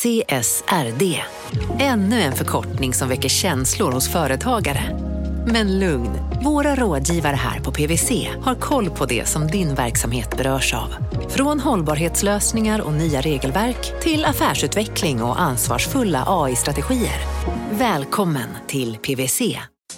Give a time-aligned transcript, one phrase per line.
[0.00, 1.20] CSRD.
[1.78, 4.98] Ännu en förkortning som väcker känslor hos företagare.
[5.46, 6.10] Men lugn,
[6.44, 10.94] våra rådgivare här på PWC har koll på det som din verksamhet berörs av.
[11.28, 17.20] Från hållbarhetslösningar och nya regelverk till affärsutveckling och ansvarsfulla AI-strategier.
[17.70, 19.40] Välkommen till PWC.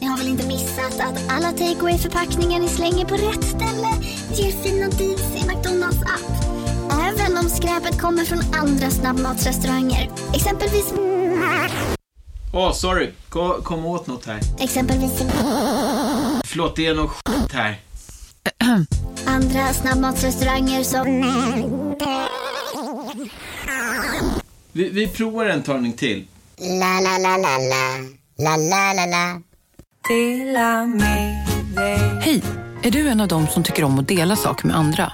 [0.01, 3.89] Ni har väl inte missat att alla takeaway förpackningar ni slänger på rätt ställe
[4.35, 6.42] ger fina deals i McDonalds app.
[7.43, 10.11] Om skräpet kommer från andra snabbmatsrestauranger.
[10.35, 10.93] Exempelvis...
[12.53, 13.11] Åh, oh, sorry.
[13.29, 14.41] Kom, kom åt något här.
[14.59, 15.13] Exempelvis...
[16.45, 17.77] Förlåt, det är något skit här.
[19.27, 21.07] Andra snabbmatsrestauranger som...
[24.73, 26.27] Vi, vi provar en talning till.
[26.59, 27.99] La, la, la, la, la.
[28.39, 29.41] La, la, la, la.
[32.21, 32.43] Hej!
[32.83, 35.13] Är du en av dem som tycker om att dela saker med andra?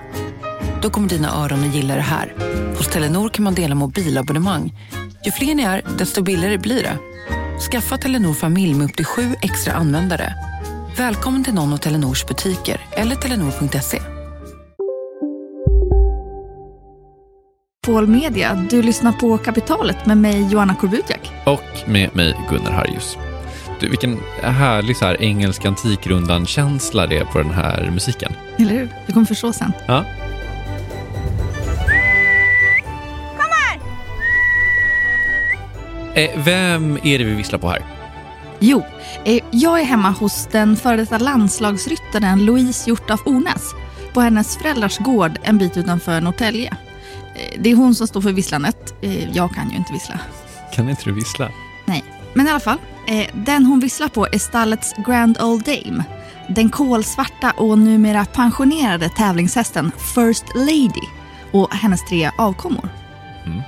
[0.83, 2.35] Då kommer dina öron att gilla det här.
[2.77, 4.73] Hos Telenor kan man dela mobilabonnemang.
[5.25, 6.99] Ju fler ni är, desto billigare blir det.
[7.71, 10.35] Skaffa Telenor familj med upp till sju extra användare.
[10.97, 14.01] Välkommen till någon av Telenors butiker eller telenor.se.
[17.87, 18.67] Paul Media.
[18.71, 21.33] Du lyssnar på Kapitalet med mig Joanna Korbutiak.
[21.47, 23.17] Och med mig Gunnar Harjus.
[23.81, 28.33] Du, vilken härlig så här, engelsk antikrundan-känsla det är på den här musiken.
[28.59, 28.89] Eller hur?
[29.07, 29.73] Du kommer förstå sen.
[29.87, 30.05] Ja.
[36.19, 37.83] Eh, vem är det vi visslar på här?
[38.59, 38.85] Jo,
[39.25, 43.75] eh, jag är hemma hos den före detta landslagsryttaren Louise Hjort af Ornäs
[44.13, 46.77] på hennes föräldrars gård en bit utanför Norrtälje.
[47.35, 48.95] Eh, det är hon som står för visslandet.
[49.03, 50.21] Eh, jag kan ju inte vissla.
[50.75, 51.51] Kan inte du vissla?
[51.87, 52.79] Nej, men i alla fall.
[53.07, 56.05] Eh, den hon visslar på är stallets Grand Old Dame.
[56.49, 61.07] Den kolsvarta och numera pensionerade tävlingshästen First Lady
[61.53, 62.89] och hennes tre avkommor.
[63.47, 63.63] Mm.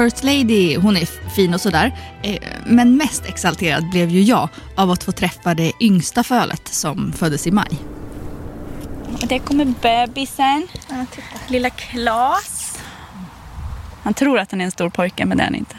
[0.00, 1.92] First Lady, hon är fin och sådär.
[2.22, 7.12] Eh, Men mest exalterad blev ju jag av att få träffa det yngsta fölet som
[7.12, 7.68] föddes i maj.
[9.22, 10.66] Och där kommer bebisen.
[11.48, 12.78] Lilla Klas.
[14.02, 15.76] Han tror att han är en stor pojke, men det är han inte.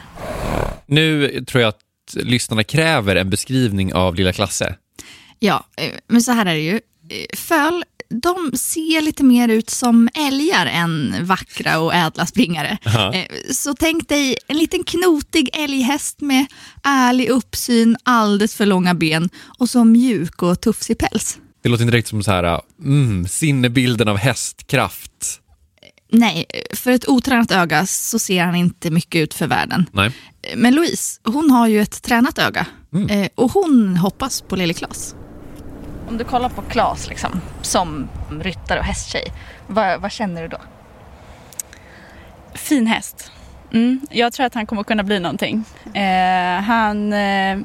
[0.86, 1.80] Nu tror jag att
[2.14, 4.76] lyssnarna kräver en beskrivning av lilla Klasse.
[5.44, 6.74] Ja, eh, men så här är det ju.
[7.08, 12.78] Eh, Föl, de ser lite mer ut som älgar än vackra och ädla springare.
[12.84, 13.14] Ja.
[13.14, 16.46] Eh, Så tänk dig en liten knotig älghäst med
[16.82, 21.38] ärlig uppsyn, alldeles för långa ben och så mjuk och tufsig päls.
[21.62, 25.38] Det låter inte riktigt som så här, mm, sinnebilden av hästkraft.
[26.12, 29.86] Nej, för ett otränat öga så ser han inte mycket ut för världen.
[29.92, 30.12] Nej.
[30.56, 32.66] Men Louise, hon har ju ett tränat öga.
[33.10, 35.14] Eh, Och hon hoppas på lille Klas.
[36.12, 38.08] Om du kollar på Klas liksom, som
[38.40, 39.24] ryttare och hästtjej,
[39.66, 40.58] vad, vad känner du då?
[42.54, 43.32] Fin häst.
[43.72, 45.64] Mm, jag tror att han kommer kunna bli någonting.
[45.94, 47.58] Eh, han eh,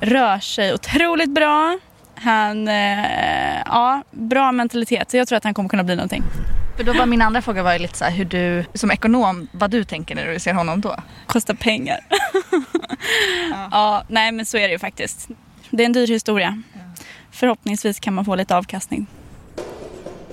[0.00, 1.78] rör sig otroligt bra.
[2.14, 5.10] Han, eh, ja, bra mentalitet.
[5.10, 6.22] Så jag tror att han kommer kunna bli någonting.
[6.76, 9.48] För då var min andra fråga var ju lite så här hur du som ekonom,
[9.52, 10.96] vad du tänker när du ser honom då?
[11.26, 12.00] Kostar pengar.
[13.70, 14.04] ja.
[14.08, 15.28] nej men så är det ju faktiskt.
[15.70, 16.62] Det är en dyr historia.
[17.32, 19.06] Förhoppningsvis kan man få lite avkastning.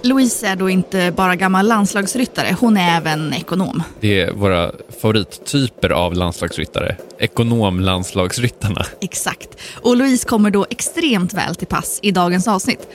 [0.01, 3.83] Louise är då inte bara gammal landslagsryttare, hon är även ekonom.
[3.99, 4.71] Det är våra
[5.01, 6.95] favorittyper av landslagsryttare.
[7.19, 8.85] Ekonomlandslagsryttarna.
[9.01, 9.49] Exakt.
[9.81, 12.87] Och Louise kommer då extremt väl till pass i dagens avsnitt.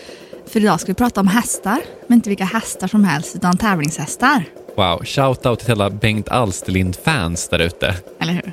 [0.47, 4.45] För idag ska vi prata om hästar, men inte vilka hästar som helst, utan tävlingshästar.
[4.77, 7.95] Wow, shout-out till alla Bengt Alsterlind-fans där ute.
[8.21, 8.53] Eller hur?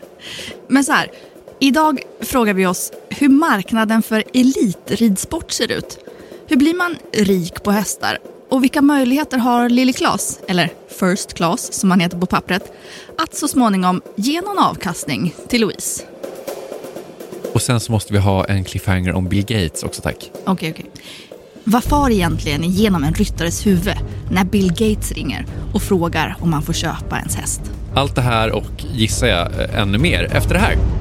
[0.68, 1.12] Men så här,
[1.62, 5.98] idag frågar vi oss hur marknaden för elitridsport ser ut.
[6.48, 8.18] Hur blir man rik på hästar?
[8.50, 12.74] Och vilka möjligheter har Lille Klas, eller First Class som han heter på pappret,
[13.18, 16.04] att så småningom ge någon avkastning till Louise?
[17.54, 20.32] Och sen så måste vi ha en cliffhanger om Bill Gates också tack.
[20.46, 20.86] Okej, okej.
[21.64, 23.96] Vad far egentligen igenom en ryttares huvud
[24.32, 27.62] när Bill Gates ringer och frågar om man får köpa ens häst?
[27.96, 31.01] Allt det här och gissar jag ännu mer efter det här.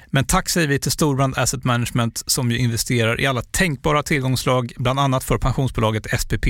[0.13, 4.73] Men tack säger vi till Storbrand Asset Management som ju investerar i alla tänkbara tillgångslag,
[4.77, 6.45] bland annat för pensionsbolaget SPP.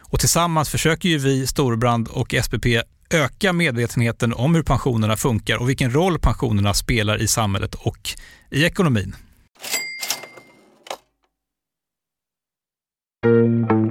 [0.00, 2.66] Och tillsammans försöker ju vi, Storbrand och SPP,
[3.10, 8.10] öka medvetenheten om hur pensionerna funkar och vilken roll pensionerna spelar i samhället och
[8.50, 9.16] i ekonomin.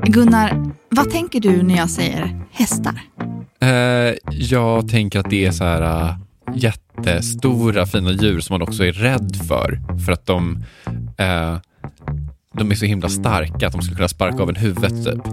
[0.04, 3.02] Gunnar, vad tänker du när jag säger hästar?
[3.60, 6.18] Eh, jag tänker att det är så här uh,
[6.56, 9.80] jättestora fina djur som man också är rädd för.
[10.06, 10.64] För att de,
[11.18, 11.58] eh,
[12.58, 15.06] de är så himla starka att de skulle kunna sparka av en huvudet.
[15.06, 15.28] Typ.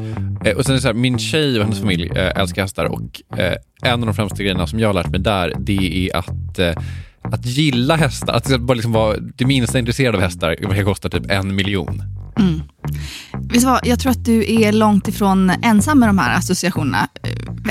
[0.44, 2.85] Eh, och sen är det så här, min tjej och hennes familj eh, älskar hästar
[2.85, 6.17] och eh, en av de främsta grejerna som jag har lärt mig där, det är
[6.17, 6.75] att eh,
[7.23, 11.31] att gilla hästar, att bara liksom vara det minsta intresserad av hästar det kosta typ
[11.31, 12.18] en miljon.
[12.38, 12.62] Mm.
[13.52, 17.08] Vet vad, jag tror att du är långt ifrån ensam med de här associationerna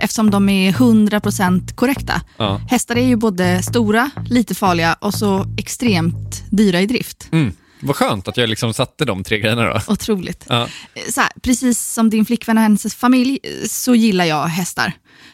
[0.01, 2.21] eftersom de är 100% korrekta.
[2.37, 2.61] Ja.
[2.69, 7.27] Hästar är ju både stora, lite farliga och så extremt dyra i drift.
[7.31, 7.53] Mm.
[7.79, 9.81] Vad skönt att jag liksom satte de tre grejerna då.
[9.87, 10.45] Otroligt.
[10.49, 10.67] Ja.
[11.09, 14.93] Så här, precis som din flickvän och hennes familj så gillar jag hästar.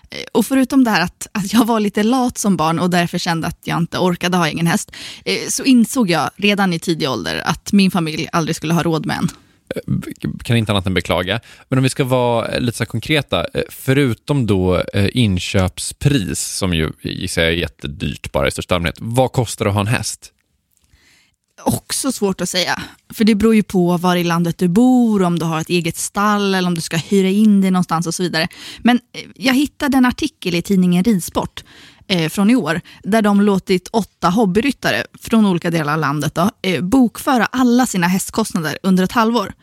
[0.10, 3.18] Eh, och förutom det här att, att jag var lite lat som barn och därför
[3.18, 4.92] kände att jag inte orkade ha egen häst,
[5.26, 9.06] eh, så insåg jag redan i tidig ålder att min familj aldrig skulle ha råd
[9.06, 9.30] med en.
[9.76, 11.40] Eh, kan inte annat än beklaga.
[11.70, 14.84] Men om vi ska vara lite så här konkreta, förutom då
[15.14, 19.76] inköpspris, som ju gissar jag är jättedyrt bara i största allmänhet, vad kostar det att
[19.76, 20.34] ha en häst?
[21.66, 22.82] Också svårt att säga,
[23.14, 25.98] för det beror ju på var i landet du bor, om du har ett eget
[25.98, 28.48] stall eller om du ska hyra in dig någonstans och så vidare.
[28.80, 31.64] Men eh, jag hittade en artikel i tidningen Ridsport
[32.08, 36.52] eh, från i år, där de låtit åtta hobbyryttare från olika delar av landet då,
[36.62, 39.54] eh, bokföra alla sina hästkostnader under ett halvår.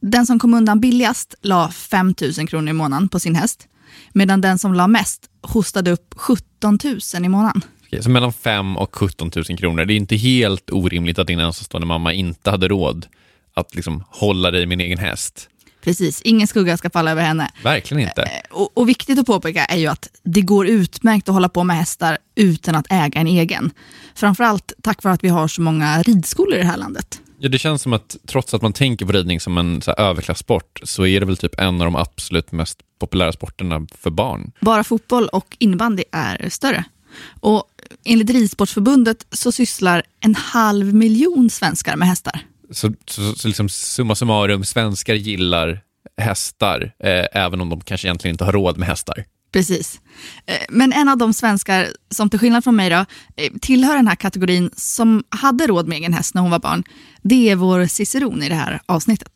[0.00, 3.68] Den som kom undan billigast la 5 000 kronor i månaden på sin häst,
[4.12, 6.78] medan den som la mest hostade upp 17
[7.14, 7.62] 000 i månaden.
[7.88, 9.84] Okej, Så mellan 5 och 17 000 kronor.
[9.84, 13.06] Det är inte helt orimligt att din ensamstående mamma inte hade råd
[13.54, 15.48] att liksom hålla dig med en egen häst.
[15.84, 17.50] Precis, ingen skugga ska falla över henne.
[17.62, 18.30] Verkligen inte.
[18.50, 21.76] Och, och viktigt att påpeka är ju att det går utmärkt att hålla på med
[21.76, 23.70] hästar utan att äga en egen.
[24.14, 27.20] Framförallt tack vare att vi har så många ridskolor i det här landet.
[27.38, 30.80] Ja, det känns som att trots att man tänker på ridning som en så överklassport
[30.82, 34.52] så är det väl typ en av de absolut mest populära sporterna för barn.
[34.60, 36.84] Bara fotboll och innebandy är större.
[37.40, 37.64] Och
[38.04, 42.40] enligt Ridsportförbundet så sysslar en halv miljon svenskar med hästar.
[42.70, 45.80] Så, så, så liksom summa summarum, svenskar gillar
[46.20, 49.24] hästar, eh, även om de kanske egentligen inte har råd med hästar.
[49.52, 50.00] Precis.
[50.46, 54.08] Eh, Men en av de svenskar som till skillnad från mig då, eh, tillhör den
[54.08, 56.84] här kategorin som hade råd med egen häst när hon var barn,
[57.22, 59.32] det är vår ciceron i det här avsnittet.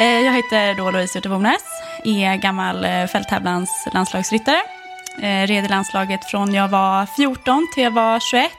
[0.00, 1.62] Eh, Jag heter då Louise Utterbornäs,
[2.04, 4.75] är gammal fälttävlans landslagsryttare.
[5.22, 8.50] Eh, Red i landslaget från jag var 14 till jag var 21.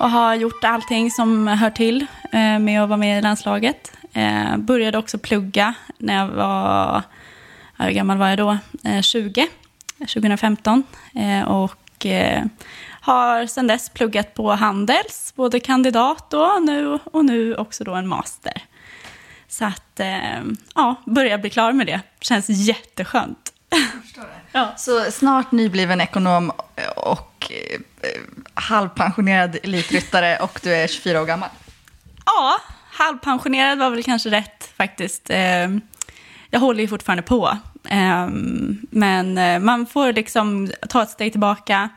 [0.00, 3.92] Och har gjort allting som hör till eh, med att vara med i landslaget.
[4.12, 7.02] Eh, Började också plugga när jag var,
[7.78, 8.58] hur gammal var jag då?
[8.84, 9.48] Eh, 20,
[9.98, 10.82] 2015.
[11.14, 12.44] Eh, och eh,
[13.00, 18.08] har sedan dess pluggat på Handels, både kandidat då, nu, och nu också då en
[18.08, 18.62] master.
[19.48, 20.40] Så att, eh,
[20.74, 22.00] ja, börjar bli klar med det.
[22.20, 23.52] Känns jätteskönt.
[24.52, 24.74] Ja.
[24.76, 26.52] Så snart nybliven ekonom
[26.96, 27.80] och eh,
[28.54, 31.48] halvpensionerad elitryttare och du är 24 år gammal.
[32.26, 32.56] Ja,
[32.92, 35.30] halvpensionerad var väl kanske rätt faktiskt.
[35.30, 35.68] Eh,
[36.50, 37.58] Jag håller ju fortfarande på.
[37.88, 38.26] Eh,
[38.90, 41.88] Men man får liksom ta ett steg tillbaka.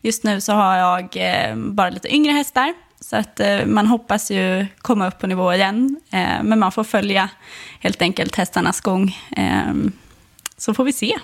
[0.00, 2.74] Just nu så har jag eh, bara lite yngre hästar.
[3.00, 6.00] Så att eh, man hoppas ju komma upp på nivå igen.
[6.10, 7.28] Eh, Men man får följa
[7.80, 9.16] helt enkelt hästarnas gång.
[10.56, 11.18] Så får vi se.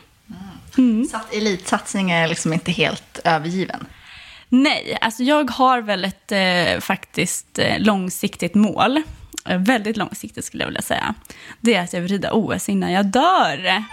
[1.11, 3.87] Så att elitsatsning är liksom inte helt övergiven.
[4.49, 9.03] Nej, alltså jag har väl ett eh, faktiskt eh, långsiktigt mål.
[9.49, 11.15] Eh, väldigt långsiktigt skulle jag vilja säga.
[11.61, 13.85] Det är att jag vill rida OS innan jag dör.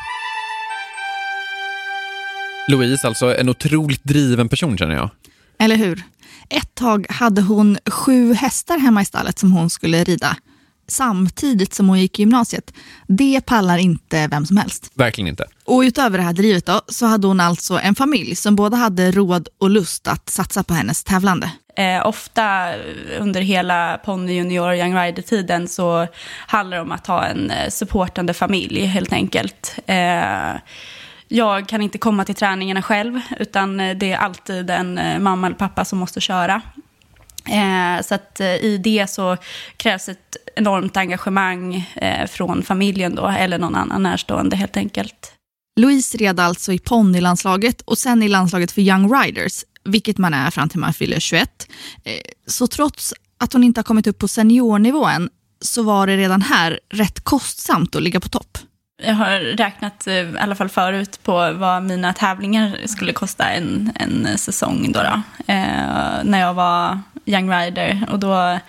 [2.68, 5.10] Louise, alltså en otroligt driven person känner jag.
[5.60, 6.04] Eller hur?
[6.50, 10.38] Ett tag hade hon sju hästar hemma i stallet som hon skulle rida
[10.90, 12.74] samtidigt som hon gick i gymnasiet.
[13.08, 14.92] Det pallar inte vem som helst.
[14.94, 15.46] Verkligen inte.
[15.66, 19.12] Och utöver det här drivet då, så hade hon alltså en familj som både hade
[19.12, 21.52] råd och lust att satsa på hennes tävlande.
[21.76, 22.74] Eh, ofta
[23.20, 26.08] under hela ponny junior young rider-tiden så
[26.48, 29.76] handlar det om att ha en eh, supportande familj helt enkelt.
[29.86, 30.56] Eh,
[31.32, 35.48] jag kan inte komma till träningarna själv, utan eh, det är alltid en eh, mamma
[35.48, 36.62] eller pappa som måste köra.
[37.46, 39.38] Eh, så att eh, i det så
[39.78, 45.34] krävs ett enormt engagemang eh, från familjen då, eller någon annan närstående helt enkelt.
[45.80, 50.52] Louise red alltså i ponnylandslaget och sen i landslaget för Young Riders, vilket man är
[50.52, 51.68] fram till man fyller 21.
[52.04, 52.14] Eh,
[52.48, 55.30] så trots att hon inte har kommit upp på seniornivå än,
[55.62, 58.58] så var det redan här rätt kostsamt att ligga på topp.
[59.02, 63.92] Jag har räknat, eh, i alla fall förut, på vad mina tävlingar skulle kosta en,
[63.96, 64.92] en säsong.
[64.92, 65.22] Då, då
[65.54, 68.06] eh, när jag var young rider.
[68.12, 68.60] Och då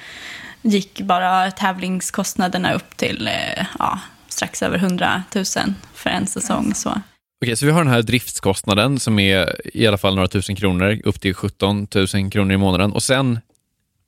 [0.62, 5.44] gick bara tävlingskostnaderna upp till eh, ja, strax över 100 000
[5.94, 6.75] för en säsong.
[6.75, 7.00] Så.
[7.44, 11.00] Okej, så vi har den här driftskostnaden som är i alla fall några tusen kronor,
[11.04, 12.92] upp till 17 000 kronor i månaden.
[12.92, 13.40] Och sen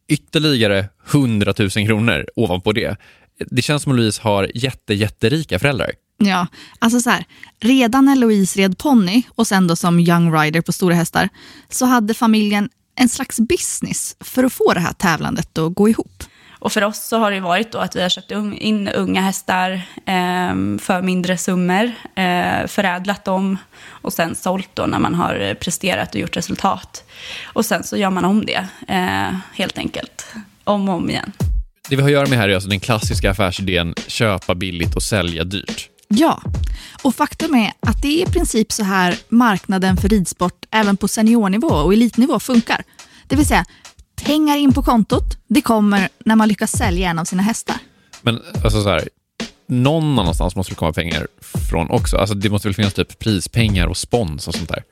[0.08, 2.96] ytterligare 100 000 kronor ovanpå det.
[3.38, 5.92] Det känns som att Louise har jätte, jätterika föräldrar.
[6.26, 6.46] Ja,
[6.78, 7.24] alltså så här,
[7.60, 11.28] redan när Louise red ponny och sen då som young rider på stora hästar
[11.68, 16.24] så hade familjen en slags business för att få det här tävlandet att gå ihop.
[16.62, 19.70] Och för oss så har det varit då att vi har köpt in unga hästar
[20.06, 26.14] eh, för mindre summor, eh, förädlat dem och sen sålt då när man har presterat
[26.14, 27.04] och gjort resultat.
[27.44, 30.26] Och sen så gör man om det eh, helt enkelt,
[30.64, 31.32] om och om igen.
[31.88, 35.02] Det vi har att göra med här är alltså den klassiska affärsidén köpa billigt och
[35.02, 35.91] sälja dyrt.
[36.14, 36.42] Ja,
[37.02, 41.09] och faktum är att det är i princip så här marknaden för ridsport även på
[41.09, 42.85] seniornivå och elitnivå funkar.
[43.26, 43.64] Det vill säga,
[44.23, 47.76] pengar in på kontot, det kommer när man lyckas sälja en av sina hästar.
[48.23, 49.09] Men alltså så här,
[49.66, 51.26] någon annanstans måste det komma pengar
[51.71, 52.16] från också.
[52.16, 54.83] Alltså det måste väl finnas typ prispengar och spons och sånt där.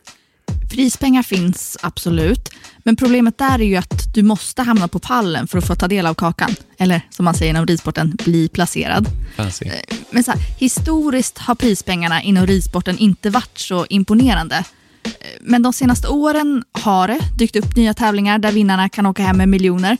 [0.70, 2.48] Prispengar finns absolut,
[2.84, 5.88] men problemet där är ju att du måste hamna på pallen för att få ta
[5.88, 6.50] del av kakan.
[6.78, 9.06] Eller som man säger inom ridsporten, bli placerad.
[9.36, 9.64] Fancy.
[9.64, 14.56] Eh, men så här, historiskt har prispengarna inom ridsporten inte varit så imponerande.
[15.04, 15.10] Eh,
[15.40, 19.36] men de senaste åren har det dykt upp nya tävlingar där vinnarna kan åka hem
[19.36, 19.96] med miljoner.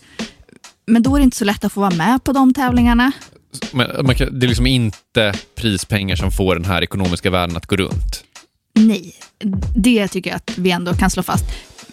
[0.86, 3.12] Men då är det inte så lätt att få vara med på de tävlingarna.
[3.72, 8.24] Men, det är liksom inte prispengar som får den här ekonomiska världen att gå runt.
[8.86, 9.14] Nej,
[9.76, 11.44] det tycker jag att vi ändå kan slå fast.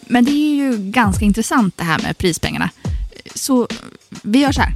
[0.06, 2.70] Men det är ju ganska intressant det här med prispengarna.
[3.34, 3.68] Så
[4.22, 4.72] vi gör så här.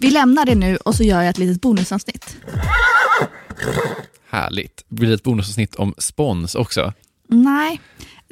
[0.00, 2.36] Vi lämnar det nu och så gör jag ett litet bonusavsnitt.
[4.30, 4.84] Härligt.
[4.88, 6.92] Blir det ett bonusavsnitt om spons också?
[7.28, 7.80] Nej,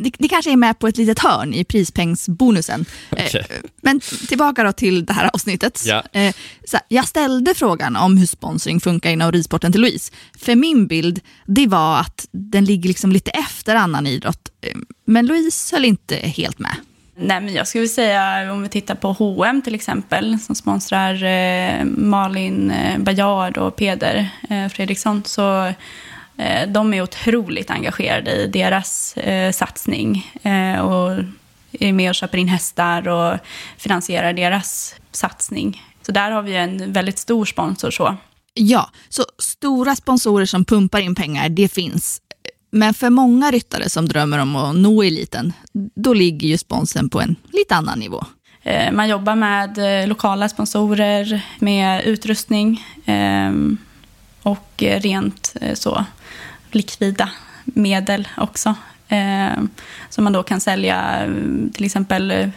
[0.01, 2.85] det, det, kanske är med på ett litet hörn i prispengsbonusen.
[3.11, 3.41] Okay.
[3.41, 5.83] Eh, men tillbaka då till det här avsnittet.
[5.87, 6.03] Ja.
[6.13, 10.13] Eh, så jag ställde frågan om hur sponsring funkar inom ridsporten till Louise.
[10.39, 14.49] För min bild, det var att den ligger liksom lite efter annan idrott.
[14.61, 16.77] Eh, men Louise höll inte helt med.
[17.23, 21.85] Nej, men jag skulle säga om vi tittar på H&M till exempel som sponsrar eh,
[21.85, 25.73] Malin eh, Bajard och Peder eh, Fredriksson så
[26.69, 31.25] de är otroligt engagerade i deras eh, satsning eh, och
[31.73, 33.39] är med och köper in hästar och
[33.77, 35.83] finansierar deras satsning.
[36.03, 37.91] Så där har vi en väldigt stor sponsor.
[37.91, 38.17] så.
[38.55, 42.21] Ja, så stora sponsorer som pumpar in pengar, det finns.
[42.71, 45.53] Men för många ryttare som drömmer om att nå eliten,
[45.95, 48.25] då ligger ju sponsen på en lite annan nivå.
[48.93, 49.79] Man jobbar med
[50.09, 52.85] lokala sponsorer, med utrustning
[54.43, 56.05] och rent så
[56.75, 57.31] likvida
[57.65, 58.75] medel också.
[59.09, 59.63] Eh,
[60.09, 61.29] som man då kan sälja
[61.73, 62.49] till exempel eh,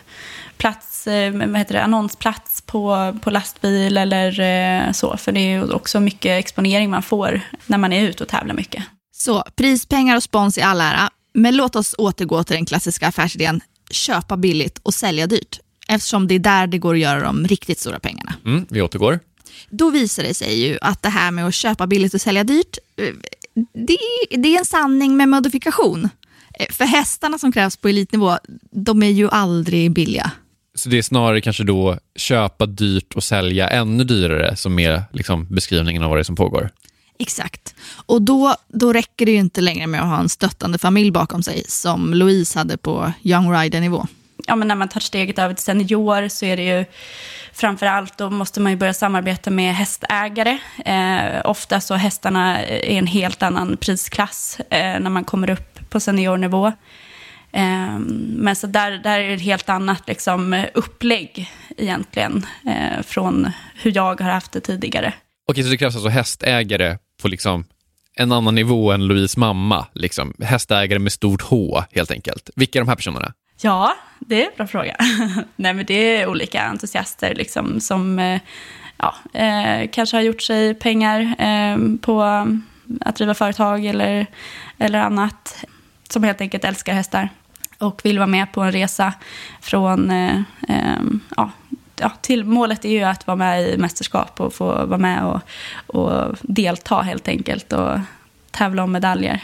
[0.57, 5.17] plats, eh, vad heter det, annonsplats på, på lastbil eller eh, så.
[5.17, 8.55] För det är ju också mycket exponering man får när man är ute och tävlar
[8.55, 8.83] mycket.
[9.15, 13.61] Så prispengar och spons i all ära, men låt oss återgå till den klassiska affärsidén
[13.91, 15.59] köpa billigt och sälja dyrt.
[15.87, 18.33] Eftersom det är där det går att göra de riktigt stora pengarna.
[18.45, 19.19] Mm, vi återgår.
[19.69, 22.77] Då visar det sig ju att det här med att köpa billigt och sälja dyrt,
[23.73, 23.97] det,
[24.29, 26.09] det är en sanning med modifikation.
[26.59, 28.37] Eh, för hästarna som krävs på elitnivå,
[28.71, 30.31] de är ju aldrig billiga.
[30.75, 35.47] Så det är snarare kanske då köpa dyrt och sälja ännu dyrare som är liksom
[35.49, 36.69] beskrivningen av vad det är som pågår?
[37.19, 37.75] Exakt.
[38.05, 41.43] Och då, då räcker det ju inte längre med att ha en stöttande familj bakom
[41.43, 44.07] sig som Louise hade på Young Rider-nivå.
[44.47, 46.85] Ja, men när man tar steget över till senior så är det ju
[47.53, 50.57] framför allt då måste man ju börja samarbeta med hästägare.
[50.85, 55.99] Eh, ofta så hästarna är en helt annan prisklass eh, när man kommer upp på
[55.99, 56.67] seniornivå.
[57.51, 57.99] Eh,
[58.37, 63.91] men så där, där är det ett helt annat liksom, upplägg egentligen eh, från hur
[63.95, 65.13] jag har haft det tidigare.
[65.47, 67.65] Okej, så det krävs alltså hästägare på liksom
[68.15, 70.33] en annan nivå än Louise mamma, liksom.
[70.41, 72.49] hästägare med stort H helt enkelt.
[72.55, 73.33] Vilka är de här personerna?
[73.61, 73.95] Ja,
[74.27, 74.95] det är en bra fråga.
[75.55, 78.41] Nej, men det är olika entusiaster liksom, som eh,
[78.97, 82.21] ja, eh, kanske har gjort sig pengar eh, på
[83.01, 84.25] att driva företag eller,
[84.77, 85.65] eller annat.
[86.09, 87.29] Som helt enkelt älskar hästar
[87.77, 89.13] och vill vara med på en resa
[89.61, 91.01] från eh, eh,
[91.35, 95.41] ja, till målet är ju att vara med i mästerskap och få vara med och,
[95.87, 97.99] och delta helt enkelt och
[98.51, 99.43] tävla om medaljer.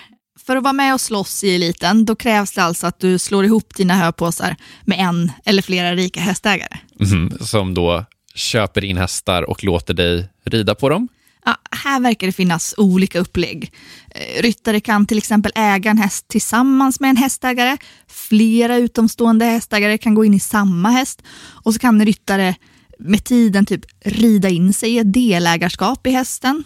[0.49, 3.45] För att vara med och slåss i eliten, då krävs det alltså att du slår
[3.45, 6.77] ihop dina höpåsar med en eller flera rika hästägare.
[6.99, 11.07] Mm, som då köper in hästar och låter dig rida på dem?
[11.45, 13.73] Ja, här verkar det finnas olika upplägg.
[14.11, 17.77] Eh, ryttare kan till exempel äga en häst tillsammans med en hästägare.
[18.07, 21.21] Flera utomstående hästägare kan gå in i samma häst.
[21.37, 22.55] Och så kan ryttare
[22.99, 26.63] med tiden typ rida in sig i ett delägarskap i hästen.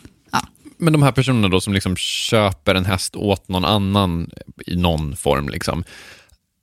[0.83, 4.29] Men de här personerna då som liksom köper en häst åt någon annan
[4.65, 5.83] i någon form, liksom.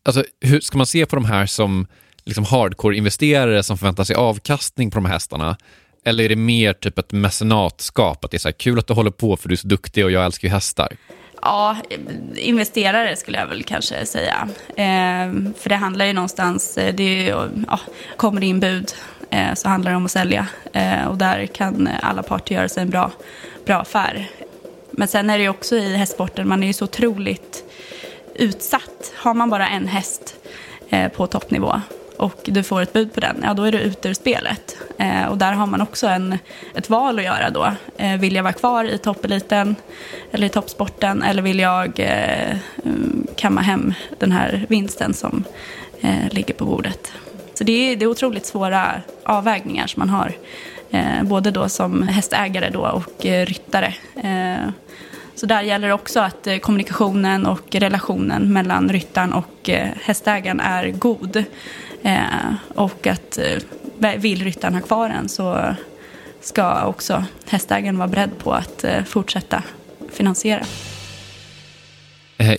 [0.05, 1.87] Alltså, hur ska man se på de här som
[2.25, 5.57] liksom hardcore-investerare som förväntar sig avkastning på de här hästarna?
[6.05, 8.95] Eller är det mer typ ett mecenatskap, att det är så här, kul att du
[8.95, 10.89] håller på för du är så duktig och jag älskar ju hästar?
[11.43, 11.77] Ja,
[12.37, 14.49] investerare skulle jag väl kanske säga.
[14.69, 17.81] Eh, för det handlar ju någonstans, eh, det är ju, ja,
[18.17, 18.93] kommer det in bud
[19.31, 20.47] eh, så handlar det om att sälja.
[20.73, 23.13] Eh, och där kan alla parter göra sig en bra,
[23.65, 24.31] bra affär.
[24.91, 27.65] Men sen är det ju också i hästsporten, man är ju så otroligt
[28.35, 29.13] utsatt.
[29.17, 30.37] Har man bara en häst
[30.89, 31.81] eh, på toppnivå
[32.21, 34.77] och du får ett bud på den, ja då är du ute ur spelet.
[34.99, 36.39] Eh, och där har man också en,
[36.75, 37.73] ett val att göra då.
[37.97, 39.77] Eh, vill jag vara kvar i toppeliten
[40.33, 45.45] eller i toppsporten eller vill jag eh, mm, kamma hem den här vinsten som
[46.01, 47.13] eh, ligger på bordet.
[47.55, 50.33] Så det är, det är otroligt svåra avvägningar som man har.
[50.91, 53.95] Eh, både då som hästägare då och eh, ryttare.
[54.23, 54.71] Eh,
[55.35, 59.71] så där gäller det också att kommunikationen och relationen mellan ryttaren och
[60.03, 61.45] hästägaren är god.
[62.75, 63.39] Och att
[64.17, 65.75] vill ryttaren ha kvar den så
[66.41, 69.63] ska också hästägaren vara beredd på att fortsätta
[70.13, 70.65] finansiera.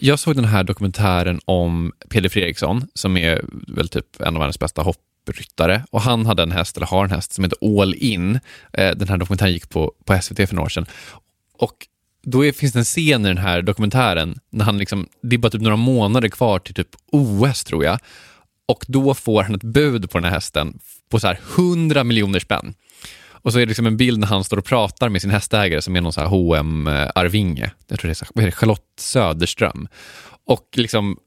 [0.01, 4.59] Jag såg den här dokumentären om Peder Fredriksson som är väl typ en av världens
[4.59, 4.81] bästa
[5.25, 8.39] ryttare och han hade en häst, eller har en häst, som heter All In.
[8.73, 10.85] Eh, den här dokumentären gick på, på SVT för några år sedan.
[11.57, 11.87] Och
[12.23, 15.37] då är, finns det en scen i den här dokumentären när han liksom, det är
[15.37, 17.99] bara typ några månader kvar till typ OS tror jag
[18.71, 20.79] och då får han ett bud på den här hästen
[21.09, 22.73] på så här 100 miljoner spänn.
[23.43, 25.81] Och så är det liksom en bild när han står och pratar med sin hästägare
[25.81, 28.51] som är någon så här hm arvinge Jag tror det är, så, vad är det,
[28.51, 29.87] Charlotte Söderström.
[30.45, 31.17] Och liksom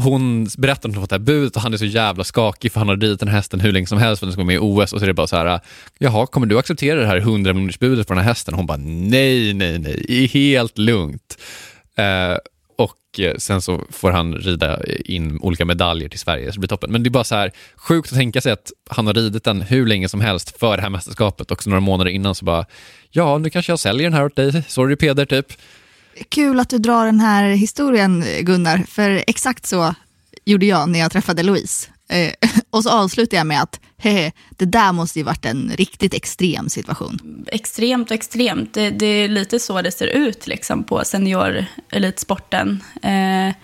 [0.00, 2.80] hon berättar att hon fått det här budet och han är så jävla skakig för
[2.80, 4.46] han har ridit den här hästen hur länge som helst för att den ska vara
[4.46, 5.60] med i OS och så är det bara så här,
[5.98, 8.54] jaha, kommer du acceptera det här 100 miljoners budet på den här hästen?
[8.54, 11.38] Och hon bara, nej, nej, nej, helt lugnt.
[11.96, 12.36] Eh,
[12.76, 16.68] och eh, sen så får han rida in olika medaljer till Sverige, så det blir
[16.68, 16.92] toppen.
[16.92, 19.62] Men det är bara så här sjukt att tänka sig att han har ridit den
[19.62, 22.66] hur länge som helst för det här mästerskapet och så några månader innan så bara,
[23.10, 25.46] ja, nu kanske jag säljer den här åt dig, sorry Peder, typ.
[26.28, 29.94] Kul att du drar den här historien, Gunnar, för exakt så
[30.44, 31.90] gjorde jag när jag träffade Louise.
[32.08, 32.32] Eh,
[32.70, 36.68] och så avslutar jag med att hehe, det där måste ju varit en riktigt extrem
[36.68, 37.44] situation.
[37.46, 38.74] Extremt och extremt.
[38.74, 42.82] Det, det är lite så det ser ut liksom, på seniorelitsporten.
[43.02, 43.54] Eh,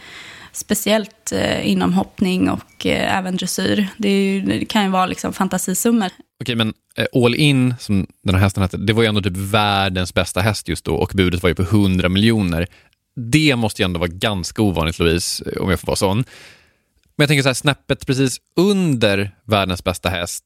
[0.52, 3.88] speciellt eh, inom hoppning och eh, även dressyr.
[3.96, 6.10] Det, ju, det, kan ju vara liksom, fantasisummor.
[6.40, 9.36] Okej, men eh, All In, som den här hästen hette, det var ju ändå typ
[9.36, 12.66] världens bästa häst just då och budet var ju på 100 miljoner.
[13.16, 16.16] Det måste ju ändå vara ganska ovanligt, Louise, om jag får vara sån.
[17.16, 20.44] Men jag tänker så här, snäppet precis under världens bästa häst,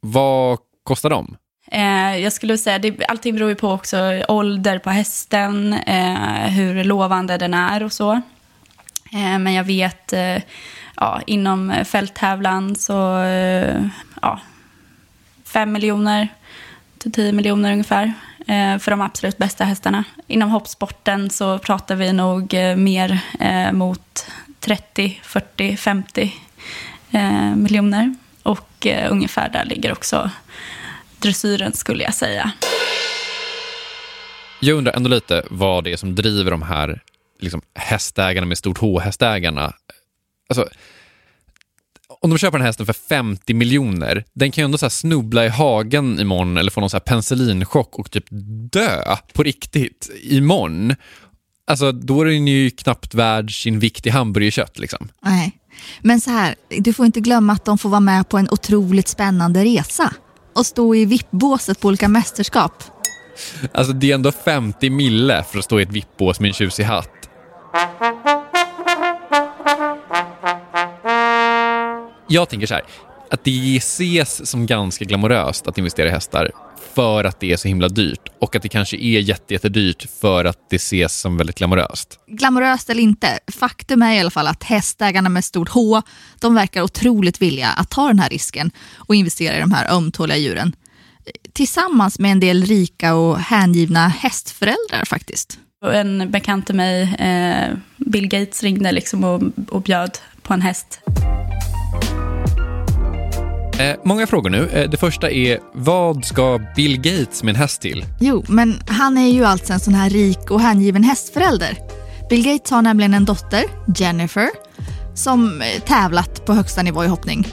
[0.00, 1.36] vad kostar de?
[1.70, 6.84] Eh, jag skulle säga, det, allting beror ju på också ålder på hästen, eh, hur
[6.84, 8.22] lovande den är och så.
[9.12, 10.42] Eh, men jag vet, eh,
[10.96, 12.92] ja, inom eh, fälttävlan så,
[14.22, 14.40] ja,
[15.44, 16.28] 5 miljoner
[16.98, 18.12] till 10 miljoner ungefär
[18.78, 20.04] för de absolut bästa hästarna.
[20.26, 23.20] Inom hoppsporten så pratar vi nog mer
[23.72, 24.26] mot
[24.60, 26.34] 30, 40, 50
[27.56, 28.14] miljoner.
[28.42, 30.30] Och ungefär där ligger också
[31.18, 32.52] dressyren skulle jag säga.
[34.60, 37.00] Jag undrar ändå lite vad det är som driver de här
[37.38, 39.72] liksom, hästägarna med stort H-hästägarna.
[40.48, 40.68] Alltså,
[42.20, 45.46] om de köper den här hästen för 50 miljoner, den kan ju ändå så snubbla
[45.46, 48.24] i hagen imorgon eller få någon så här penicillinchock och typ
[48.72, 50.94] dö på riktigt imorgon.
[51.66, 54.78] Alltså, då är den ju knappt värd sin vikt i hamburgerkött.
[54.78, 55.08] Liksom.
[55.22, 55.52] Nej.
[56.02, 59.08] Men så här, du får inte glömma att de får vara med på en otroligt
[59.08, 60.14] spännande resa
[60.54, 62.84] och stå i vippbåset på olika mästerskap.
[63.72, 66.84] Alltså, det är ändå 50 mille för att stå i ett vippbås med en tjusig
[66.84, 67.15] hatt.
[72.28, 72.84] Jag tänker så här,
[73.30, 76.50] att det ses som ganska glamoröst att investera i hästar
[76.94, 80.70] för att det är så himla dyrt och att det kanske är jättedyrt för att
[80.70, 82.18] det ses som väldigt glamoröst.
[82.26, 86.02] Glamoröst eller inte, faktum är i alla fall att hästägarna med stort H,
[86.40, 90.36] de verkar otroligt villiga att ta den här risken och investera i de här ömtåliga
[90.36, 90.76] djuren.
[91.52, 95.58] Tillsammans med en del rika och hängivna hästföräldrar faktiskt.
[95.92, 101.00] En bekant till mig, eh, Bill Gates, ringde liksom och, och bjöd på en häst.
[103.78, 104.68] Eh, många frågor nu.
[104.68, 108.04] Eh, det första är, vad ska Bill Gates med en häst till?
[108.20, 111.78] Jo, men han är ju alltså en sån här rik och hängiven hästförälder.
[112.30, 113.64] Bill Gates har nämligen en dotter,
[113.96, 114.48] Jennifer,
[115.14, 117.48] som eh, tävlat på högsta nivå i hoppning.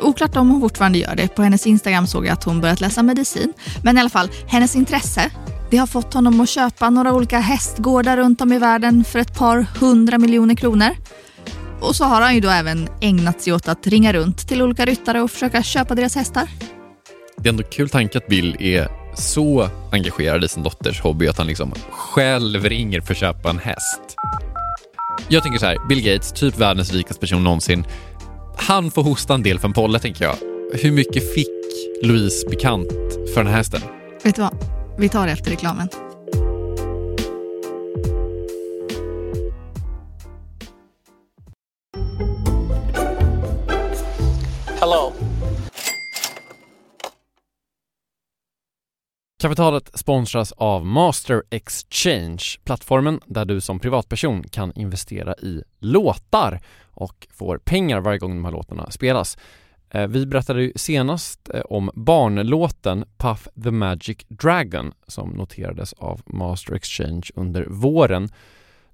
[0.00, 1.28] Oklart om hon fortfarande gör det.
[1.28, 3.52] På hennes Instagram såg jag att hon börjat läsa medicin.
[3.82, 5.30] Men i alla fall, hennes intresse
[5.70, 9.38] det har fått honom att köpa några olika hästgårdar runt om i världen för ett
[9.38, 10.90] par hundra miljoner kronor.
[11.80, 14.84] Och så har han ju då även ägnat sig åt att ringa runt till olika
[14.84, 16.48] ryttare och försöka köpa deras hästar.
[17.36, 21.38] Det är ändå kul tanke att Bill är så engagerad i sin dotters hobby att
[21.38, 24.00] han liksom själv ringer för att köpa en häst.
[25.28, 27.84] Jag tänker så här, Bill Gates, typ världens rikaste person någonsin.
[28.56, 30.36] Han får hosta en del för en polle, tänker jag.
[30.72, 31.48] Hur mycket fick
[32.02, 32.88] Louise bekant
[33.34, 33.80] för den här hästen?
[34.22, 34.56] Vet du vad?
[34.98, 35.88] Vi tar det efter reklamen.
[44.80, 45.12] Hello.
[49.42, 56.60] Kapitalet sponsras av Master Exchange, plattformen där du som privatperson kan investera i låtar
[56.90, 59.38] och får pengar varje gång de här låtarna spelas.
[59.90, 66.20] Eh, vi berättade ju senast eh, om barnlåten Puff the Magic Dragon som noterades av
[66.26, 68.28] Master Exchange under våren.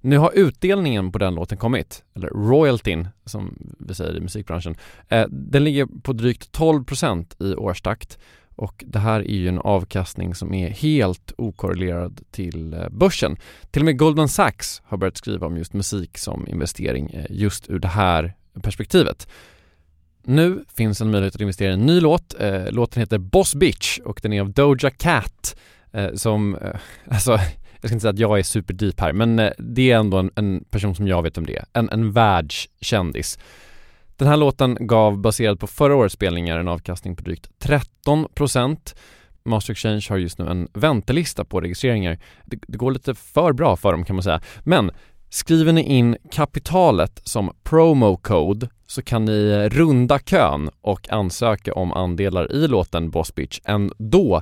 [0.05, 4.75] Nu har utdelningen på den låten kommit, eller royaltyn som vi säger i musikbranschen.
[5.09, 8.19] Eh, den ligger på drygt 12% i årstakt
[8.55, 13.37] och det här är ju en avkastning som är helt okorrelerad till eh, börsen.
[13.71, 17.69] Till och med Goldman Sachs har börjat skriva om just musik som investering eh, just
[17.69, 19.27] ur det här perspektivet.
[20.23, 22.35] Nu finns en möjlighet att investera i en ny låt.
[22.69, 25.55] Låten heter Boss Bitch och den är av Doja Cat
[26.15, 26.57] som,
[27.09, 27.39] alltså
[27.85, 30.31] jag ska inte säga att jag är superdeep här men eh, det är ändå en,
[30.35, 31.65] en, person som jag vet om det är.
[31.73, 33.39] En, en världskändis.
[34.17, 38.95] Den här låten gav baserad på förra årets spelningar en avkastning på drygt 13%
[39.43, 42.19] Master Exchange har just nu en väntelista på registreringar.
[42.45, 44.41] Det, det går lite för bra för dem kan man säga.
[44.63, 44.91] Men
[45.29, 51.73] Skriver ni in kapitalet som promo code så kan ni eh, runda kön och ansöka
[51.73, 54.41] om andelar i låten Boss Bitch ändå.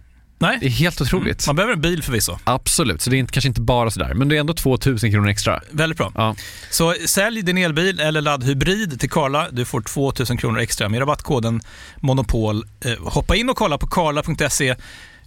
[0.41, 0.57] Nej.
[0.61, 1.47] Det är helt otroligt.
[1.47, 2.37] Man behöver en bil förvisso.
[2.43, 5.29] Absolut, så det är inte, kanske inte bara sådär, men det är ändå 2000 kronor
[5.29, 5.61] extra.
[5.71, 6.11] Väldigt bra.
[6.15, 6.35] Ja.
[6.69, 9.47] Så sälj din elbil eller laddhybrid till Karla.
[9.51, 11.61] Du får 2000 kronor extra med rabattkoden
[11.99, 12.63] Monopol.
[12.85, 14.75] Eh, hoppa in och kolla på karla.se,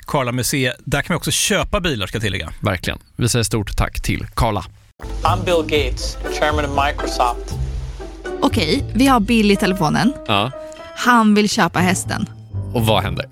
[0.07, 0.77] Karla Museet.
[0.85, 2.53] Där kan man också köpa bilar ska jag tillägga.
[2.61, 2.99] Verkligen.
[3.17, 4.65] Vi säger stort tack till Karla.
[5.23, 7.55] I'm Bill Gates, chairman of Microsoft.
[8.41, 10.13] Okej, vi har Bill i telefonen.
[10.29, 10.51] Ja.
[10.97, 12.27] Han vill köpa hästen.
[12.75, 13.27] Och vad händer?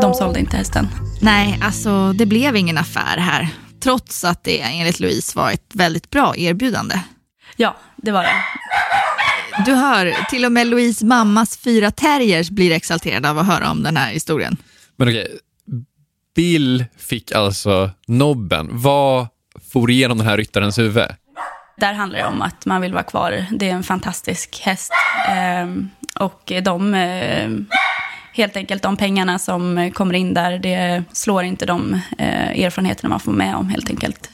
[0.00, 0.88] De sålde inte hästen.
[1.22, 3.48] Nej, alltså det blev ingen affär här.
[3.82, 7.00] Trots att det enligt Louise var ett väldigt bra erbjudande.
[7.56, 8.44] Ja, det var det.
[9.66, 13.82] Du hör, till och med Louise mammas fyra terriers blir exalterade av att höra om
[13.82, 14.56] den här historien.
[14.96, 15.38] Men okej,
[16.34, 18.68] Bill fick alltså nobben.
[18.72, 19.26] Vad
[19.72, 21.06] for igenom den här ryttarens huvud?
[21.80, 23.44] Där handlar det om att man vill vara kvar.
[23.50, 24.92] Det är en fantastisk häst.
[25.28, 25.90] Ehm,
[26.20, 27.50] och de, eh,
[28.32, 33.20] helt enkelt de pengarna som kommer in där, det slår inte de eh, erfarenheterna man
[33.20, 34.30] får med om helt enkelt.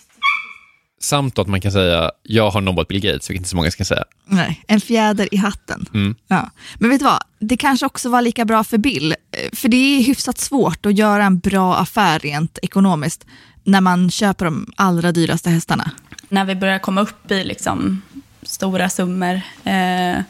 [1.01, 3.85] Samt att man kan säga, jag har nobbat Bill Gates, vilket inte så många ska
[3.85, 4.05] säga.
[4.25, 5.87] Nej, en fjäder i hatten.
[5.95, 6.15] Mm.
[6.29, 6.51] Ja.
[6.79, 9.13] Men vet du vad, det kanske också var lika bra för Bill.
[9.13, 13.27] Eh, För det är hyfsat svårt att göra en bra affär rent ekonomiskt
[13.67, 15.91] när man köper de allra dyraste hästarna.
[16.29, 18.03] När vi börjar komma upp i liksom
[18.43, 20.23] stora summor eh,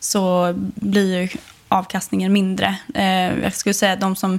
[0.00, 1.28] så blir ju
[1.68, 2.76] avkastningen mindre.
[2.94, 4.38] Eh, jag skulle säga att de som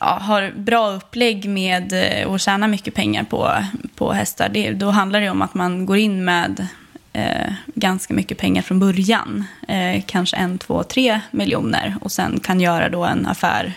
[0.00, 3.52] ja, har bra upplägg med att och tjänar mycket pengar på,
[3.94, 6.66] på hästar, det, då handlar det om att man går in med
[7.12, 9.44] eh, ganska mycket pengar från början.
[9.68, 13.74] Eh, kanske en, två, tre miljoner och sen kan göra då en affär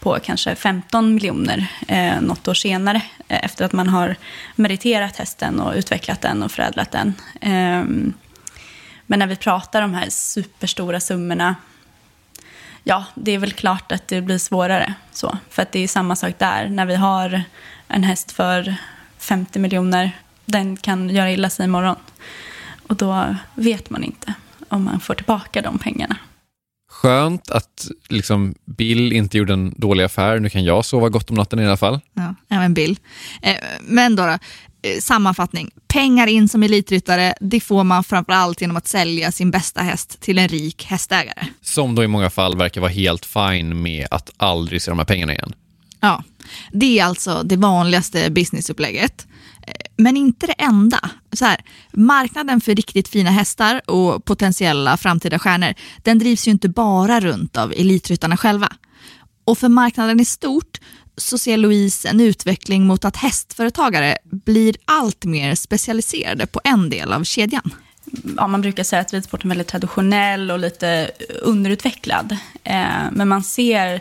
[0.00, 4.16] på kanske 15 miljoner eh, något år senare eh, efter att man har
[4.54, 7.14] meriterat hästen och utvecklat den och förädlat den.
[7.40, 7.84] Eh,
[9.06, 11.54] men när vi pratar om de här superstora summorna,
[12.84, 14.94] ja, det är väl klart att det blir svårare.
[15.12, 16.68] Så, för att det är samma sak där.
[16.68, 17.42] När vi har
[17.88, 18.74] en häst för
[19.18, 20.10] 50 miljoner,
[20.44, 21.96] den kan göra illa sig imorgon.
[22.86, 24.34] Och då vet man inte
[24.68, 26.16] om man får tillbaka de pengarna.
[27.00, 30.40] Skönt att liksom Bill inte gjorde en dålig affär.
[30.40, 32.00] Nu kan jag sova gott om natten i alla fall.
[32.14, 32.98] Ja, även Bill.
[33.42, 34.38] Eh, Men då, då eh,
[35.00, 35.70] sammanfattning.
[35.88, 40.38] Pengar in som elitryttare, det får man framförallt genom att sälja sin bästa häst till
[40.38, 41.46] en rik hästägare.
[41.62, 45.06] Som då i många fall verkar vara helt fine med att aldrig se de här
[45.06, 45.52] pengarna igen.
[46.00, 46.24] Ja,
[46.72, 49.26] det är alltså det vanligaste businessupplägget.
[50.02, 51.10] Men inte det enda.
[51.32, 51.60] Så här,
[51.92, 57.56] marknaden för riktigt fina hästar och potentiella framtida stjärnor, den drivs ju inte bara runt
[57.56, 58.72] av elitryttarna själva.
[59.44, 60.78] Och för marknaden i stort
[61.16, 67.12] så ser Louise en utveckling mot att hästföretagare blir allt mer specialiserade på en del
[67.12, 67.74] av kedjan.
[68.36, 71.10] ja, man brukar säga att ridsporten är väldigt traditionell och lite
[71.42, 72.36] underutvecklad.
[72.64, 74.00] Eh, men man ser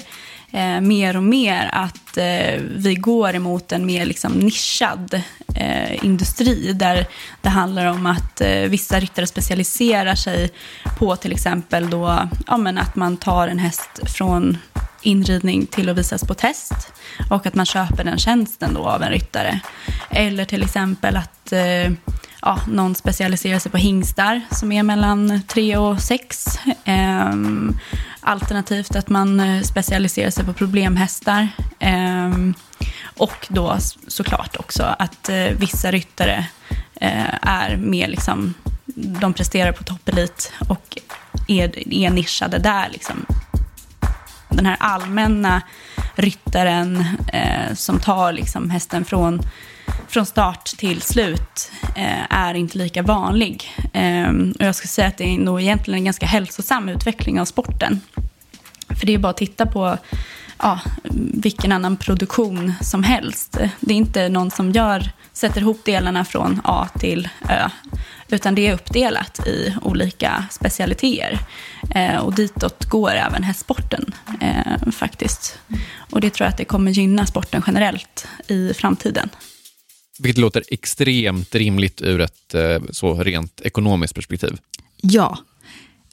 [0.51, 5.21] eh, mer och mer att eh, vi går emot en mer liksom, nischad
[5.55, 7.07] eh, industri där
[7.41, 10.49] det handlar om att eh, vissa ryttare specialiserar sig
[10.97, 14.57] på till exempel då, ja, men att man tar en häst från
[15.01, 16.93] inridning till att visas på test
[17.29, 19.59] och att man köper den tjänsten då av en ryttare.
[20.09, 21.91] Eller till exempel att eh,
[22.41, 26.59] ja, någon specialiserar sig på hingstar som är mellan 3 och 6.
[26.85, 27.79] Ehm,
[28.21, 31.47] alternativt att man eh, specialiserar sig på problemhästar.
[31.79, 32.53] Ehm,
[33.17, 36.45] och då såklart också att eh, vissa ryttare
[37.01, 38.53] eh, är mer liksom,
[38.95, 40.97] de presterar på toppelit och
[41.47, 43.25] är, är nischade där liksom
[44.49, 45.61] den här allmänna
[46.15, 49.41] ryttaren eh, som tar liksom hästen från,
[50.07, 53.71] från start till slut eh, är inte lika vanlig.
[53.93, 57.45] Eh, och jag skulle säga att det är nog egentligen en ganska hälsosam utveckling av
[57.45, 58.01] sporten.
[58.99, 59.97] För det är bara att titta på
[60.57, 60.79] ja,
[61.33, 63.57] vilken annan produktion som helst.
[63.79, 67.69] Det är inte någon som gör, sätter ihop delarna från A till Ö.
[68.27, 71.39] Utan det är uppdelat i olika specialiteter.
[71.95, 75.59] Eh, och ditåt går även hästsporten eh, faktiskt.
[76.11, 79.29] Och det tror jag att det kommer gynna sporten generellt i framtiden.
[80.19, 84.57] Vilket låter extremt rimligt ur ett eh, så rent ekonomiskt perspektiv.
[85.01, 85.37] Ja,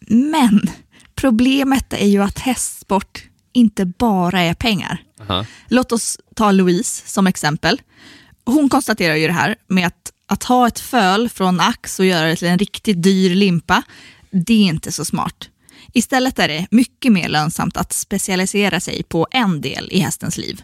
[0.09, 0.71] men
[1.15, 5.03] problemet är ju att hästsport inte bara är pengar.
[5.21, 5.47] Aha.
[5.69, 7.81] Låt oss ta Louise som exempel.
[8.45, 12.27] Hon konstaterar ju det här med att, att ha ett föl från ax och göra
[12.27, 13.83] det till en riktigt dyr limpa,
[14.31, 15.51] det är inte så smart.
[15.93, 20.63] Istället är det mycket mer lönsamt att specialisera sig på en del i hästens liv.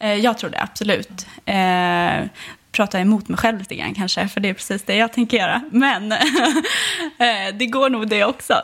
[0.00, 1.26] Eh, jag tror det, absolut.
[2.74, 5.62] Pratar emot mig själv lite grann kanske, för det är precis det jag tänker göra.
[5.70, 6.18] Men eh,
[7.54, 8.54] det går nog det också.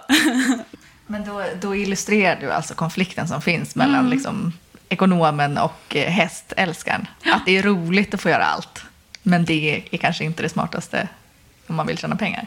[1.06, 4.10] Men då, då illustrerar du alltså konflikten som finns mellan Mm.
[4.10, 4.52] liksom,
[4.88, 7.06] ekonomen och eh, hästälskaren.
[7.24, 8.84] Att det är roligt att få göra allt,
[9.22, 11.08] men det är kanske inte det smartaste
[11.66, 12.46] om man vill tjäna pengar.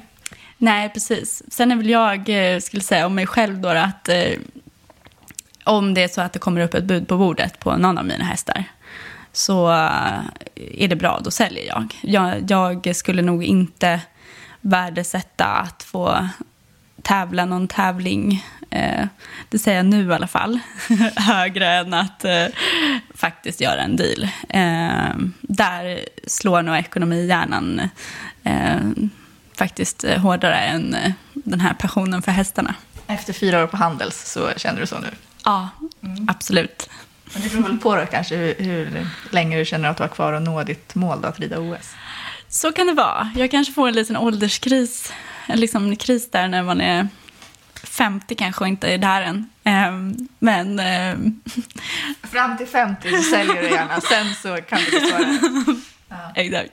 [0.58, 1.44] Nej, precis.
[1.48, 4.32] Sen är väl jag, eh, skulle säga om mig själv då, att eh,
[5.64, 8.06] om det är så att det kommer upp ett bud på bordet på någon av
[8.06, 8.64] mina hästar,
[9.34, 10.20] så eh,
[10.56, 12.00] är det bra, då säljer jag.
[12.02, 12.52] Jag,
[12.84, 14.02] jag skulle nog inte
[14.62, 16.28] värdesätta att få
[17.02, 19.08] tävla någon tävling, eh,
[19.50, 20.60] det säger jag nu i alla fall,
[21.16, 22.46] högre än att eh,
[23.16, 24.24] faktiskt göra en deal.
[24.50, 27.90] Eh, där slår nog ekonomihjärnan
[28.44, 28.82] eh,
[29.58, 32.76] faktiskt hårdare än eh, den här passionen för hästarna.
[33.08, 35.10] Efter fyra år på Handels så känner du så nu?
[35.46, 35.70] Ja,
[36.28, 36.90] absolut.
[37.34, 40.08] Men det beror väl på då kanske hur, hur länge du känner att du har
[40.08, 41.92] kvar att nå ditt mål då, att rida OS?
[42.48, 43.32] Så kan det vara.
[43.36, 45.14] Jag kanske får en liten ålderskris,
[45.48, 47.08] en liksom en kris där när man är
[47.84, 49.50] 50 kanske och inte är där än.
[49.64, 51.42] Ehm, Men ehm,
[52.32, 55.38] Fram till 50 så säljer du gärna, sen så kan du besvara
[56.36, 56.72] exakt.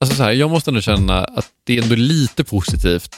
[0.00, 3.16] Alltså så här, jag måste ändå känna att det är ändå lite positivt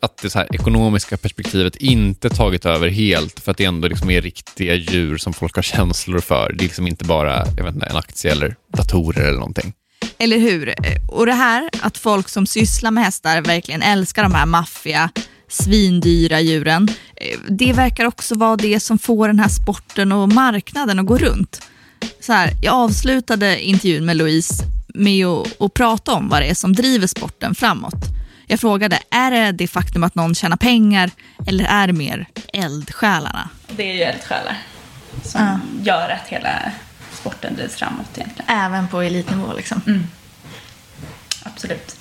[0.00, 4.10] att det så här ekonomiska perspektivet inte tagit över helt för att det ändå liksom
[4.10, 6.52] är riktiga djur som folk har känslor för.
[6.52, 9.72] Det är liksom inte bara jag vet inte, en aktie eller datorer eller någonting.
[10.18, 10.74] Eller hur?
[11.08, 15.10] Och det här att folk som sysslar med hästar verkligen älskar de här maffiga,
[15.48, 16.88] svindyra djuren.
[17.48, 21.62] Det verkar också vara det som får den här sporten och marknaden att gå runt.
[22.20, 26.54] Så här, jag avslutade intervjun med Louise med att, att prata om vad det är
[26.54, 28.04] som driver sporten framåt.
[28.50, 31.10] Jag frågade, är det det faktum att någon tjänar pengar
[31.46, 33.48] eller är det mer eldsjälarna?
[33.76, 34.56] Det är ju eldsjälar
[35.22, 36.72] som gör att hela
[37.12, 38.50] sporten drivs framåt egentligen.
[38.50, 40.06] Även på elitnivå liksom?
[41.42, 41.96] Absolut.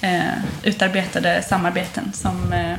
[0.00, 2.76] Eh, utarbetade samarbeten som, eh,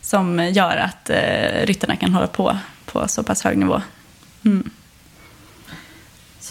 [0.00, 3.82] som gör att eh, ryttarna kan hålla på på så pass hög nivå.
[4.44, 4.70] Mm.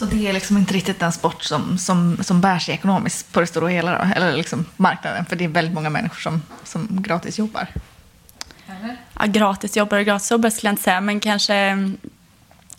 [0.00, 3.40] Så det är liksom inte riktigt den sport som, som, som bär sig ekonomiskt på
[3.40, 4.04] det stora hela då?
[4.16, 7.66] Eller liksom marknaden, för det är väldigt många människor som, som gratis jobbar.
[9.14, 11.54] Ja, gratisjobbar och gratisjobbar skulle jag inte säga, men kanske...
[11.54, 11.96] mm,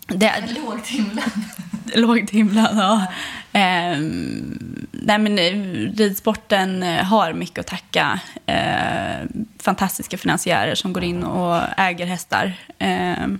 [0.06, 1.44] Det är, Låg timlön.
[1.94, 3.06] låg timlön, ja.
[3.52, 5.52] Ehm, nej, men eh,
[5.96, 9.26] ridsporten eh, har mycket att tacka eh,
[9.58, 12.54] fantastiska finansiärer som går in och äger hästar.
[12.78, 13.38] Ehm,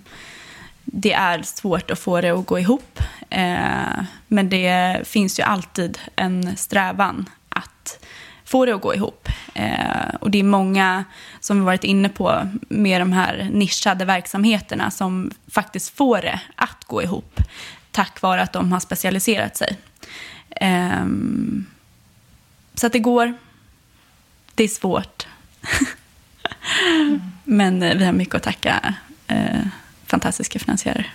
[0.94, 3.00] det är svårt att få det att gå ihop,
[3.31, 8.05] eh, men det finns ju alltid en strävan att
[8.44, 9.28] få det att gå ihop.
[9.55, 11.05] Eh, och det är många
[11.40, 16.85] som vi varit inne på med de här nischade verksamheterna som faktiskt får det att
[16.85, 17.40] gå ihop
[17.92, 19.78] tack vare att de har specialiserat sig.
[20.50, 21.07] Eh,
[22.74, 23.35] så att det går.
[24.55, 25.26] Det är svårt.
[27.44, 28.94] Men eh, vi har mycket att tacka
[29.26, 29.66] eh,
[30.12, 31.07] fantastiska finansiärer.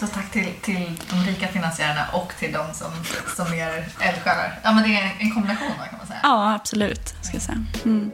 [0.00, 2.90] Så tack till, till de rika finansiärerna och till de som,
[3.36, 4.60] som är eldsjälar.
[4.62, 6.20] Ja, men det är en kombination kan man säga.
[6.22, 7.14] Ja, absolut.
[7.22, 7.64] Ska jag säga.
[7.84, 8.10] Mm.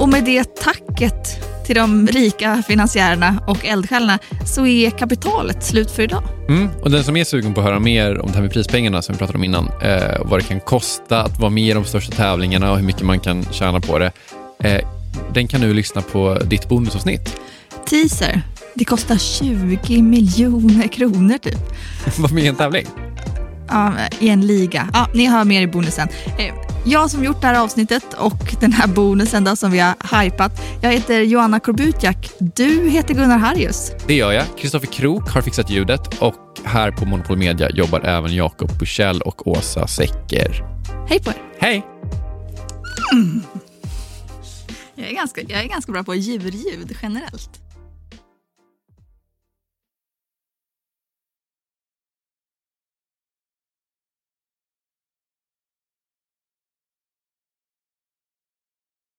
[0.00, 1.24] Och med det tacket
[1.66, 6.22] till de rika finansiärerna och eldsjälarna så är kapitalet slut för idag.
[6.48, 6.68] Mm.
[6.82, 9.12] Och den som är sugen på att höra mer om det här med prispengarna som
[9.12, 12.16] vi pratade om innan, eh, vad det kan kosta att vara med i de största
[12.16, 14.12] tävlingarna och hur mycket man kan tjäna på det,
[14.58, 14.88] eh,
[15.32, 17.36] den kan nu lyssna på ditt bonusavsnitt.
[17.88, 18.42] Teaser.
[18.74, 21.58] Det kostar 20 miljoner kronor typ.
[22.18, 22.86] Var med i en tävling.
[23.68, 24.88] Ja, I en liga.
[24.92, 26.08] Ja, ni hör mer i bonusen.
[26.38, 30.22] Eh, Jag som gjort det här avsnittet och den här bonusen då, som vi har
[30.24, 30.60] hypat.
[30.82, 32.30] Jag heter Joanna Korbutjak.
[32.38, 33.92] Du heter Gunnar Harrius.
[34.06, 34.44] Det gör jag.
[34.58, 39.46] Kristoffer Krook har fixat ljudet och här på Monopol Media jobbar även Jakob Bursell och
[39.48, 40.64] Åsa Secker.
[41.08, 41.36] Hej på er.
[41.60, 41.86] Hej!
[44.94, 47.50] Jag är ganska, jag är ganska bra på djurljud generellt.